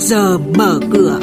giờ 0.00 0.38
mở 0.38 0.80
cửa. 0.92 1.20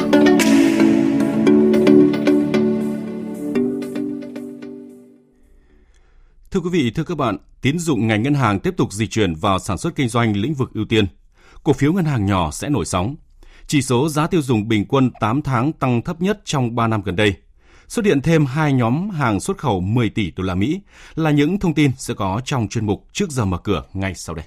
Thưa 6.50 6.60
quý 6.60 6.70
vị, 6.72 6.90
thưa 6.90 7.04
các 7.04 7.16
bạn, 7.18 7.36
tín 7.60 7.78
dụng 7.78 8.06
ngành 8.06 8.22
ngân 8.22 8.34
hàng 8.34 8.60
tiếp 8.60 8.74
tục 8.76 8.92
di 8.92 9.06
chuyển 9.06 9.34
vào 9.34 9.58
sản 9.58 9.78
xuất 9.78 9.94
kinh 9.94 10.08
doanh 10.08 10.36
lĩnh 10.36 10.54
vực 10.54 10.70
ưu 10.74 10.84
tiên. 10.84 11.06
Cổ 11.64 11.72
phiếu 11.72 11.92
ngân 11.92 12.04
hàng 12.04 12.26
nhỏ 12.26 12.50
sẽ 12.50 12.68
nổi 12.68 12.84
sóng. 12.84 13.16
Chỉ 13.66 13.82
số 13.82 14.08
giá 14.08 14.26
tiêu 14.26 14.42
dùng 14.42 14.68
bình 14.68 14.84
quân 14.84 15.10
8 15.20 15.42
tháng 15.42 15.72
tăng 15.72 16.02
thấp 16.02 16.22
nhất 16.22 16.40
trong 16.44 16.74
3 16.74 16.88
năm 16.88 17.02
gần 17.02 17.16
đây. 17.16 17.34
Xuất 17.88 18.04
hiện 18.04 18.22
thêm 18.22 18.46
hai 18.46 18.72
nhóm 18.72 19.10
hàng 19.10 19.40
xuất 19.40 19.58
khẩu 19.58 19.80
10 19.80 20.10
tỷ 20.10 20.30
đô 20.30 20.44
la 20.44 20.54
Mỹ 20.54 20.80
là 21.14 21.30
những 21.30 21.58
thông 21.58 21.74
tin 21.74 21.90
sẽ 21.96 22.14
có 22.14 22.40
trong 22.44 22.68
chuyên 22.68 22.86
mục 22.86 23.06
trước 23.12 23.30
giờ 23.30 23.44
mở 23.44 23.58
cửa 23.58 23.82
ngay 23.92 24.14
sau 24.14 24.34
đây. 24.34 24.44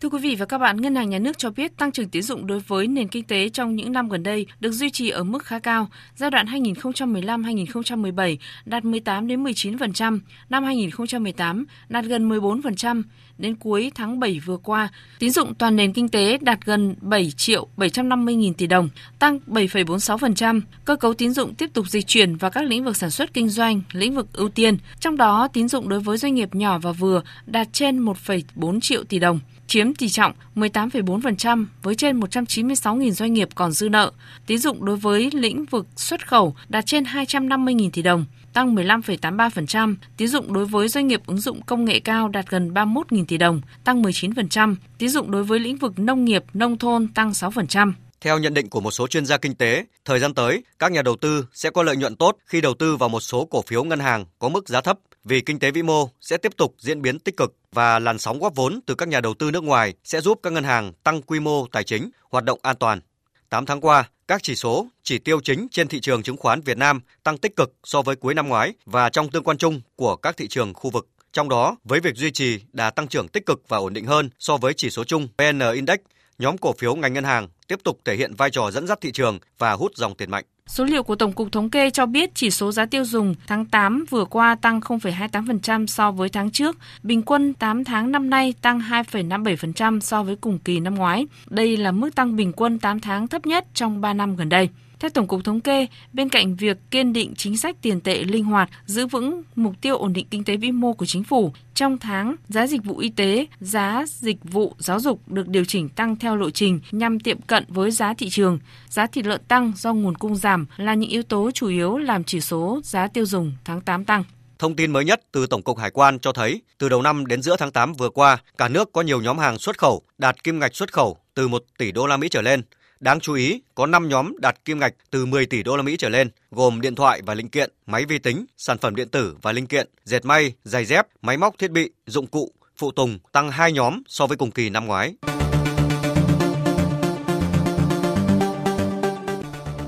Thưa 0.00 0.08
quý 0.08 0.18
vị 0.18 0.36
và 0.36 0.46
các 0.46 0.58
bạn, 0.58 0.80
Ngân 0.80 0.94
hàng 0.94 1.10
Nhà 1.10 1.18
nước 1.18 1.38
cho 1.38 1.50
biết 1.50 1.76
tăng 1.76 1.92
trưởng 1.92 2.08
tín 2.08 2.22
dụng 2.22 2.46
đối 2.46 2.60
với 2.60 2.86
nền 2.86 3.08
kinh 3.08 3.24
tế 3.24 3.48
trong 3.48 3.76
những 3.76 3.92
năm 3.92 4.08
gần 4.08 4.22
đây 4.22 4.46
được 4.60 4.70
duy 4.70 4.90
trì 4.90 5.10
ở 5.10 5.24
mức 5.24 5.44
khá 5.44 5.58
cao. 5.58 5.88
Giai 6.16 6.30
đoạn 6.30 6.46
2015-2017 6.46 8.36
đạt 8.64 8.84
18 8.84 9.26
đến 9.26 9.44
19%, 9.44 10.18
năm 10.50 10.64
2018 10.64 11.66
đạt 11.88 12.04
gần 12.04 12.28
14%. 12.28 13.02
Đến 13.38 13.54
cuối 13.54 13.92
tháng 13.94 14.20
7 14.20 14.40
vừa 14.44 14.56
qua, 14.56 14.88
tín 15.18 15.30
dụng 15.30 15.54
toàn 15.54 15.76
nền 15.76 15.92
kinh 15.92 16.08
tế 16.08 16.38
đạt 16.40 16.64
gần 16.64 16.94
7 17.00 17.32
triệu 17.36 17.66
750 17.76 18.34
nghìn 18.34 18.54
tỷ 18.54 18.66
đồng, 18.66 18.88
tăng 19.18 19.38
7,46%. 19.46 20.60
Cơ 20.84 20.96
cấu 20.96 21.14
tín 21.14 21.30
dụng 21.30 21.54
tiếp 21.54 21.70
tục 21.72 21.88
dịch 21.88 22.06
chuyển 22.06 22.36
vào 22.36 22.50
các 22.50 22.64
lĩnh 22.64 22.84
vực 22.84 22.96
sản 22.96 23.10
xuất 23.10 23.34
kinh 23.34 23.48
doanh, 23.48 23.82
lĩnh 23.92 24.14
vực 24.14 24.32
ưu 24.32 24.48
tiên. 24.48 24.76
Trong 25.00 25.16
đó, 25.16 25.48
tín 25.52 25.68
dụng 25.68 25.88
đối 25.88 26.00
với 26.00 26.18
doanh 26.18 26.34
nghiệp 26.34 26.54
nhỏ 26.54 26.78
và 26.78 26.92
vừa 26.92 27.22
đạt 27.46 27.68
trên 27.72 28.04
1,4 28.04 28.80
triệu 28.80 29.04
tỷ 29.04 29.18
đồng 29.18 29.40
chiếm 29.70 29.89
chiếm 29.90 29.94
tỷ 29.94 30.08
trọng 30.08 30.32
18,4% 30.54 31.66
với 31.82 31.94
trên 31.94 32.20
196.000 32.20 33.10
doanh 33.10 33.32
nghiệp 33.32 33.48
còn 33.54 33.72
dư 33.72 33.88
nợ. 33.88 34.12
Tín 34.46 34.58
dụng 34.58 34.84
đối 34.84 34.96
với 34.96 35.30
lĩnh 35.32 35.64
vực 35.64 35.86
xuất 35.96 36.28
khẩu 36.28 36.54
đạt 36.68 36.86
trên 36.86 37.04
250.000 37.04 37.90
tỷ 37.90 38.02
đồng, 38.02 38.24
tăng 38.52 38.74
15,83%. 38.74 39.94
Tín 40.16 40.28
dụng 40.28 40.52
đối 40.52 40.66
với 40.66 40.88
doanh 40.88 41.08
nghiệp 41.08 41.20
ứng 41.26 41.40
dụng 41.40 41.62
công 41.62 41.84
nghệ 41.84 42.00
cao 42.00 42.28
đạt 42.28 42.50
gần 42.50 42.74
31.000 42.74 43.24
tỷ 43.24 43.36
đồng, 43.36 43.60
tăng 43.84 44.02
19%. 44.02 44.74
Tín 44.98 45.08
dụng 45.08 45.30
đối 45.30 45.44
với 45.44 45.58
lĩnh 45.58 45.76
vực 45.76 45.98
nông 45.98 46.24
nghiệp, 46.24 46.44
nông 46.54 46.78
thôn 46.78 47.08
tăng 47.08 47.30
6%. 47.30 47.92
Theo 48.20 48.38
nhận 48.38 48.54
định 48.54 48.68
của 48.68 48.80
một 48.80 48.90
số 48.90 49.06
chuyên 49.06 49.26
gia 49.26 49.36
kinh 49.36 49.54
tế, 49.54 49.84
thời 50.04 50.18
gian 50.18 50.34
tới, 50.34 50.62
các 50.78 50.92
nhà 50.92 51.02
đầu 51.02 51.16
tư 51.16 51.46
sẽ 51.52 51.70
có 51.70 51.82
lợi 51.82 51.96
nhuận 51.96 52.16
tốt 52.16 52.36
khi 52.46 52.60
đầu 52.60 52.74
tư 52.74 52.96
vào 52.96 53.08
một 53.08 53.20
số 53.20 53.44
cổ 53.44 53.62
phiếu 53.62 53.84
ngân 53.84 54.00
hàng 54.00 54.24
có 54.38 54.48
mức 54.48 54.68
giá 54.68 54.80
thấp 54.80 54.98
vì 55.24 55.40
kinh 55.40 55.58
tế 55.58 55.70
vĩ 55.70 55.82
mô 55.82 56.08
sẽ 56.20 56.36
tiếp 56.36 56.56
tục 56.56 56.74
diễn 56.78 57.02
biến 57.02 57.18
tích 57.18 57.36
cực 57.36 57.54
và 57.72 57.98
làn 57.98 58.18
sóng 58.18 58.38
góp 58.38 58.54
vốn 58.54 58.80
từ 58.86 58.94
các 58.94 59.08
nhà 59.08 59.20
đầu 59.20 59.34
tư 59.34 59.50
nước 59.50 59.64
ngoài 59.64 59.94
sẽ 60.04 60.20
giúp 60.20 60.40
các 60.42 60.52
ngân 60.52 60.64
hàng 60.64 60.92
tăng 61.04 61.22
quy 61.22 61.40
mô 61.40 61.66
tài 61.66 61.84
chính, 61.84 62.10
hoạt 62.30 62.44
động 62.44 62.58
an 62.62 62.76
toàn. 62.76 63.00
8 63.48 63.66
tháng 63.66 63.80
qua, 63.80 64.08
các 64.28 64.42
chỉ 64.42 64.54
số, 64.54 64.86
chỉ 65.02 65.18
tiêu 65.18 65.40
chính 65.40 65.66
trên 65.70 65.88
thị 65.88 66.00
trường 66.00 66.22
chứng 66.22 66.36
khoán 66.36 66.60
Việt 66.60 66.78
Nam 66.78 67.00
tăng 67.22 67.38
tích 67.38 67.56
cực 67.56 67.72
so 67.84 68.02
với 68.02 68.16
cuối 68.16 68.34
năm 68.34 68.48
ngoái 68.48 68.74
và 68.86 69.08
trong 69.08 69.30
tương 69.30 69.44
quan 69.44 69.58
chung 69.58 69.80
của 69.96 70.16
các 70.16 70.36
thị 70.36 70.48
trường 70.48 70.74
khu 70.74 70.90
vực. 70.90 71.08
Trong 71.32 71.48
đó, 71.48 71.76
với 71.84 72.00
việc 72.00 72.16
duy 72.16 72.30
trì 72.30 72.60
đà 72.72 72.90
tăng 72.90 73.08
trưởng 73.08 73.28
tích 73.28 73.46
cực 73.46 73.68
và 73.68 73.78
ổn 73.78 73.92
định 73.92 74.06
hơn 74.06 74.30
so 74.38 74.56
với 74.56 74.74
chỉ 74.74 74.90
số 74.90 75.04
chung 75.04 75.28
VN 75.38 75.60
Index, 75.74 75.98
nhóm 76.40 76.58
cổ 76.58 76.72
phiếu 76.72 76.94
ngành 76.94 77.12
ngân 77.12 77.24
hàng 77.24 77.48
tiếp 77.68 77.80
tục 77.84 78.00
thể 78.04 78.16
hiện 78.16 78.34
vai 78.34 78.50
trò 78.50 78.70
dẫn 78.70 78.86
dắt 78.86 78.98
thị 79.00 79.12
trường 79.12 79.38
và 79.58 79.72
hút 79.72 79.92
dòng 79.96 80.14
tiền 80.14 80.30
mạnh. 80.30 80.44
Số 80.66 80.84
liệu 80.84 81.02
của 81.02 81.14
Tổng 81.14 81.32
cục 81.32 81.52
Thống 81.52 81.70
kê 81.70 81.90
cho 81.90 82.06
biết 82.06 82.30
chỉ 82.34 82.50
số 82.50 82.72
giá 82.72 82.86
tiêu 82.86 83.04
dùng 83.04 83.34
tháng 83.46 83.64
8 83.64 84.04
vừa 84.10 84.24
qua 84.24 84.54
tăng 84.54 84.80
0,28% 84.80 85.86
so 85.86 86.10
với 86.10 86.28
tháng 86.28 86.50
trước, 86.50 86.76
bình 87.02 87.22
quân 87.22 87.54
8 87.54 87.84
tháng 87.84 88.12
năm 88.12 88.30
nay 88.30 88.54
tăng 88.62 88.80
2,57% 88.80 90.00
so 90.00 90.22
với 90.22 90.36
cùng 90.36 90.58
kỳ 90.58 90.80
năm 90.80 90.94
ngoái. 90.94 91.26
Đây 91.46 91.76
là 91.76 91.92
mức 91.92 92.14
tăng 92.14 92.36
bình 92.36 92.52
quân 92.56 92.78
8 92.78 93.00
tháng 93.00 93.28
thấp 93.28 93.46
nhất 93.46 93.66
trong 93.74 94.00
3 94.00 94.12
năm 94.12 94.36
gần 94.36 94.48
đây. 94.48 94.68
Theo 95.00 95.10
Tổng 95.10 95.26
cục 95.26 95.44
Thống 95.44 95.60
kê, 95.60 95.86
bên 96.12 96.28
cạnh 96.28 96.56
việc 96.56 96.76
kiên 96.90 97.12
định 97.12 97.34
chính 97.36 97.58
sách 97.58 97.76
tiền 97.82 98.00
tệ 98.00 98.22
linh 98.24 98.44
hoạt, 98.44 98.70
giữ 98.86 99.06
vững 99.06 99.42
mục 99.56 99.74
tiêu 99.80 99.96
ổn 99.96 100.12
định 100.12 100.26
kinh 100.30 100.44
tế 100.44 100.56
vĩ 100.56 100.72
mô 100.72 100.92
của 100.92 101.06
chính 101.06 101.24
phủ, 101.24 101.52
trong 101.74 101.98
tháng, 101.98 102.36
giá 102.48 102.66
dịch 102.66 102.84
vụ 102.84 102.98
y 102.98 103.08
tế, 103.08 103.46
giá 103.60 104.04
dịch 104.08 104.36
vụ 104.42 104.74
giáo 104.78 105.00
dục 105.00 105.20
được 105.28 105.48
điều 105.48 105.64
chỉnh 105.64 105.88
tăng 105.88 106.16
theo 106.16 106.36
lộ 106.36 106.50
trình 106.50 106.80
nhằm 106.92 107.20
tiệm 107.20 107.40
cận 107.40 107.64
với 107.68 107.90
giá 107.90 108.14
thị 108.14 108.28
trường. 108.30 108.58
Giá 108.88 109.06
thịt 109.06 109.26
lợn 109.26 109.40
tăng 109.48 109.72
do 109.76 109.94
nguồn 109.94 110.14
cung 110.14 110.36
giảm 110.36 110.66
là 110.76 110.94
những 110.94 111.10
yếu 111.10 111.22
tố 111.22 111.50
chủ 111.54 111.68
yếu 111.68 111.98
làm 111.98 112.24
chỉ 112.24 112.40
số 112.40 112.80
giá 112.84 113.08
tiêu 113.08 113.26
dùng 113.26 113.52
tháng 113.64 113.80
8 113.80 114.04
tăng. 114.04 114.24
Thông 114.58 114.76
tin 114.76 114.92
mới 114.92 115.04
nhất 115.04 115.20
từ 115.32 115.46
Tổng 115.46 115.62
cục 115.62 115.78
Hải 115.78 115.90
quan 115.90 116.18
cho 116.18 116.32
thấy, 116.32 116.62
từ 116.78 116.88
đầu 116.88 117.02
năm 117.02 117.26
đến 117.26 117.42
giữa 117.42 117.56
tháng 117.58 117.72
8 117.72 117.92
vừa 117.92 118.10
qua, 118.10 118.38
cả 118.58 118.68
nước 118.68 118.92
có 118.92 119.02
nhiều 119.02 119.20
nhóm 119.20 119.38
hàng 119.38 119.58
xuất 119.58 119.78
khẩu 119.78 120.02
đạt 120.18 120.44
kim 120.44 120.58
ngạch 120.58 120.76
xuất 120.76 120.92
khẩu 120.92 121.16
từ 121.34 121.48
1 121.48 121.64
tỷ 121.78 121.92
đô 121.92 122.06
la 122.06 122.16
Mỹ 122.16 122.28
trở 122.28 122.42
lên, 122.42 122.62
Đáng 123.00 123.20
chú 123.20 123.34
ý, 123.34 123.60
có 123.74 123.86
5 123.86 124.08
nhóm 124.08 124.36
đạt 124.38 124.64
kim 124.64 124.78
ngạch 124.78 124.94
từ 125.10 125.26
10 125.26 125.46
tỷ 125.46 125.62
đô 125.62 125.76
la 125.76 125.82
Mỹ 125.82 125.96
trở 125.98 126.08
lên, 126.08 126.30
gồm 126.50 126.80
điện 126.80 126.94
thoại 126.94 127.22
và 127.26 127.34
linh 127.34 127.48
kiện, 127.48 127.70
máy 127.86 128.04
vi 128.04 128.18
tính, 128.18 128.46
sản 128.56 128.78
phẩm 128.78 128.96
điện 128.96 129.08
tử 129.08 129.36
và 129.42 129.52
linh 129.52 129.66
kiện, 129.66 129.88
dệt 130.04 130.24
may, 130.24 130.52
giày 130.64 130.84
dép, 130.84 131.06
máy 131.22 131.36
móc 131.36 131.58
thiết 131.58 131.70
bị, 131.70 131.90
dụng 132.06 132.26
cụ, 132.26 132.52
phụ 132.76 132.90
tùng 132.90 133.18
tăng 133.32 133.50
2 133.50 133.72
nhóm 133.72 134.02
so 134.06 134.26
với 134.26 134.36
cùng 134.36 134.50
kỳ 134.50 134.70
năm 134.70 134.86
ngoái. 134.86 135.14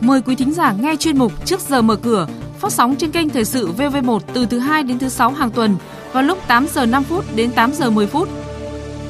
Mời 0.01 0.21
quý 0.27 0.35
thính 0.35 0.53
giả 0.53 0.73
nghe 0.81 0.97
chuyên 0.97 1.19
mục 1.19 1.47
Trước 1.47 1.61
giờ 1.61 1.83
mở 1.83 1.97
cửa, 1.97 2.29
phát 2.61 2.73
sóng 2.73 2.97
trên 2.97 3.13
kênh 3.13 3.29
Thời 3.29 3.45
sự 3.45 3.73
VV1 3.73 4.19
từ 4.35 4.47
thứ 4.47 4.59
2 4.59 4.83
đến 4.83 4.99
thứ 4.99 5.09
6 5.09 5.31
hàng 5.31 5.51
tuần 5.51 5.77
vào 6.13 6.23
lúc 6.23 6.39
8 6.49 6.67
giờ 6.75 6.87
5 6.87 7.05
phút 7.05 7.25
đến 7.37 7.51
8 7.53 7.73
giờ 7.73 7.91
10 7.91 8.07
phút. 8.07 8.29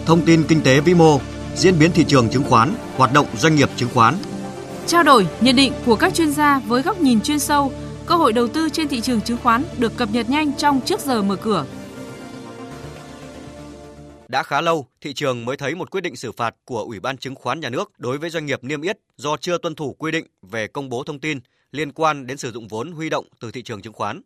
Thông 0.07 0.25
tin 0.25 0.45
kinh 0.49 0.61
tế 0.63 0.81
vĩ 0.81 0.95
mô, 0.95 1.21
diễn 1.57 1.79
biến 1.79 1.93
thị 1.93 2.05
trường 2.09 2.29
chứng 2.31 2.45
khoán, 2.45 2.75
hoạt 2.97 3.13
động 3.13 3.27
doanh 3.37 3.55
nghiệp 3.55 3.69
chứng 3.77 3.89
khoán. 3.95 4.15
Trao 4.87 5.03
đổi, 5.03 5.27
nhận 5.41 5.57
định 5.57 5.73
của 5.87 5.97
các 5.97 6.15
chuyên 6.15 6.33
gia 6.33 6.59
với 6.59 6.83
góc 6.83 7.01
nhìn 7.01 7.21
chuyên 7.21 7.39
sâu, 7.39 7.73
cơ 8.07 8.15
hội 8.15 8.33
đầu 8.33 8.49
tư 8.49 8.69
trên 8.69 8.89
thị 8.89 9.01
trường 9.01 9.21
chứng 9.21 9.39
khoán 9.43 9.65
được 9.79 9.97
cập 9.97 10.09
nhật 10.13 10.31
nhanh 10.31 10.53
trong 10.53 10.81
trước 10.81 11.01
giờ 11.01 11.23
mở 11.23 11.37
cửa. 11.37 11.67
Đã 14.29 14.43
khá 14.43 14.61
lâu, 14.61 14.87
thị 15.01 15.15
trường 15.15 15.45
mới 15.45 15.57
thấy 15.57 15.75
một 15.75 15.91
quyết 15.91 16.01
định 16.01 16.17
xử 16.17 16.33
phạt 16.33 16.55
của 16.65 16.79
Ủy 16.79 17.01
ban 17.01 17.17
Chứng 17.17 17.35
khoán 17.35 17.61
Nhà 17.61 17.71
nước 17.71 17.93
đối 17.99 18.19
với 18.19 18.31
doanh 18.31 18.47
nghiệp 18.47 18.65
niêm 18.65 18.83
yết 18.83 18.99
do 19.17 19.37
chưa 19.37 19.59
tuân 19.59 19.75
thủ 19.75 19.97
quy 19.99 20.13
định 20.13 20.27
về 20.43 20.67
công 20.67 20.89
bố 20.89 21.03
thông 21.05 21.21
tin 21.21 21.39
liên 21.73 21.93
quan 21.93 22.27
đến 22.27 22.39
sử 22.39 22.53
dụng 22.53 22.69
vốn 22.69 22.93
huy 22.93 23.11
động 23.11 23.27
từ 23.41 23.51
thị 23.51 23.63
trường 23.63 23.83
chứng 23.83 23.93
khoán. 23.93 24.21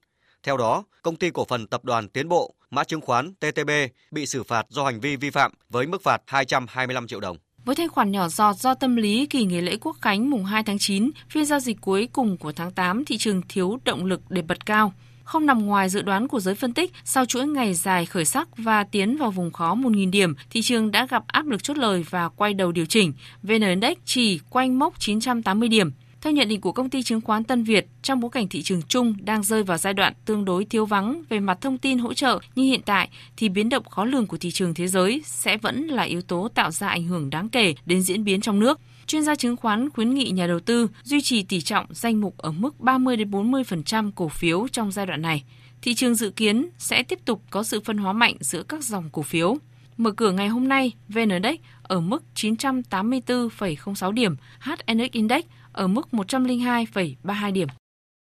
Theo 0.47 0.57
đó, 0.57 0.85
công 1.03 1.17
ty 1.17 1.31
cổ 1.31 1.45
phần 1.45 1.67
tập 1.67 1.85
đoàn 1.85 2.09
Tiến 2.09 2.29
Bộ, 2.29 2.55
mã 2.71 2.85
chứng 2.85 3.01
khoán 3.01 3.35
TTB 3.35 3.71
bị 4.11 4.27
xử 4.27 4.43
phạt 4.43 4.67
do 4.69 4.85
hành 4.85 5.01
vi 5.01 5.17
vi 5.17 5.31
phạm 5.31 5.53
với 5.71 5.87
mức 5.87 6.03
phạt 6.03 6.23
225 6.27 7.07
triệu 7.07 7.21
đồng. 7.21 7.37
Với 7.65 7.77
thanh 7.77 7.89
khoản 7.89 8.13
nhỏ 8.13 8.29
giọt 8.29 8.57
do 8.57 8.75
tâm 8.75 8.97
lý 8.97 9.27
kỳ 9.27 9.45
nghỉ 9.45 9.61
lễ 9.61 9.77
quốc 9.81 9.97
khánh 10.01 10.31
mùng 10.31 10.45
2 10.45 10.63
tháng 10.63 10.79
9, 10.79 11.11
phiên 11.31 11.45
giao 11.45 11.61
dịch 11.61 11.77
cuối 11.81 12.09
cùng 12.13 12.37
của 12.37 12.53
tháng 12.53 12.71
8 12.71 13.05
thị 13.05 13.19
trường 13.19 13.43
thiếu 13.49 13.79
động 13.85 14.05
lực 14.05 14.21
để 14.29 14.43
bật 14.43 14.67
cao. 14.67 14.93
Không 15.25 15.47
nằm 15.47 15.67
ngoài 15.67 15.89
dự 15.89 16.03
đoán 16.03 16.29
của 16.29 16.41
giới 16.41 16.55
phân 16.55 16.75
tích, 16.75 16.93
sau 17.05 17.25
chuỗi 17.25 17.47
ngày 17.47 17.75
dài 17.75 18.07
khởi 18.07 18.25
sắc 18.25 18.49
và 18.57 18.85
tiến 18.85 19.17
vào 19.17 19.31
vùng 19.31 19.53
khó 19.53 19.75
1.000 19.75 20.11
điểm, 20.11 20.35
thị 20.51 20.63
trường 20.63 20.91
đã 20.91 21.07
gặp 21.07 21.23
áp 21.27 21.47
lực 21.47 21.63
chốt 21.63 21.77
lời 21.77 22.05
và 22.11 22.29
quay 22.29 22.55
đầu 22.55 22.73
điều 22.73 22.87
chỉnh. 22.87 23.13
VN 23.43 23.61
Index 23.61 23.97
chỉ 24.05 24.41
quanh 24.51 24.79
mốc 24.79 25.01
980 25.01 25.69
điểm. 25.69 25.91
Theo 26.27 26.33
nhận 26.33 26.49
định 26.49 26.61
của 26.61 26.73
công 26.73 26.91
ty 26.91 27.03
chứng 27.03 27.21
khoán 27.21 27.45
Tân 27.45 27.65
Việt, 27.65 27.87
trong 28.03 28.21
bối 28.21 28.31
cảnh 28.31 28.49
thị 28.49 28.63
trường 28.63 28.83
chung 28.83 29.15
đang 29.21 29.43
rơi 29.43 29.63
vào 29.63 29.79
giai 29.79 29.95
đoạn 29.95 30.13
tương 30.25 30.45
đối 30.45 30.65
thiếu 30.65 30.87
vắng 30.87 31.23
về 31.29 31.41
mặt 31.41 31.59
thông 31.61 31.79
tin 31.79 31.99
hỗ 31.99 32.15
trợ 32.15 32.39
như 32.55 32.63
hiện 32.63 32.81
tại 32.85 33.09
thì 33.37 33.49
biến 33.49 33.69
động 33.69 33.85
khó 33.85 34.05
lường 34.05 34.27
của 34.27 34.37
thị 34.37 34.51
trường 34.51 34.75
thế 34.75 34.87
giới 34.87 35.23
sẽ 35.25 35.57
vẫn 35.57 35.87
là 35.87 36.03
yếu 36.03 36.23
tố 36.23 36.49
tạo 36.55 36.71
ra 36.71 36.89
ảnh 36.89 37.05
hưởng 37.05 37.31
đáng 37.31 37.49
kể 37.49 37.75
đến 37.87 38.03
diễn 38.03 38.25
biến 38.25 38.41
trong 38.41 38.61
nước. 38.61 38.81
Chuyên 39.07 39.23
gia 39.23 39.35
chứng 39.35 39.57
khoán 39.57 39.91
khuyến 39.91 40.15
nghị 40.15 40.31
nhà 40.31 40.47
đầu 40.47 40.61
tư 40.61 40.89
duy 41.03 41.21
trì 41.21 41.43
tỷ 41.43 41.61
trọng 41.61 41.87
danh 41.91 42.21
mục 42.21 42.39
ở 42.39 42.53
mức 42.53 42.81
30 42.81 43.17
đến 43.17 43.31
40% 43.31 44.11
cổ 44.15 44.29
phiếu 44.29 44.69
trong 44.69 44.93
giai 44.93 45.07
đoạn 45.07 45.23
này. 45.23 45.45
Thị 45.83 45.95
trường 45.95 46.15
dự 46.15 46.31
kiến 46.31 46.69
sẽ 46.79 47.03
tiếp 47.03 47.19
tục 47.25 47.43
có 47.51 47.63
sự 47.63 47.81
phân 47.81 47.99
hóa 47.99 48.13
mạnh 48.13 48.37
giữa 48.41 48.63
các 48.63 48.85
dòng 48.85 49.09
cổ 49.13 49.23
phiếu. 49.23 49.57
Mở 49.97 50.11
cửa 50.11 50.33
ngày 50.33 50.49
hôm 50.49 50.69
nay, 50.69 50.93
VN 51.09 51.29
Index 51.29 51.57
ở 51.83 52.01
mức 52.01 52.23
984,06 52.35 54.13
điểm, 54.13 54.37
HNX 54.61 55.11
Index 55.13 55.45
ở 55.77 55.87
mức 55.87 56.09
102,32 56.13 57.53
điểm. 57.53 57.69